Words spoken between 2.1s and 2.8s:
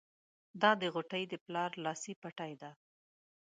بتۍ ده.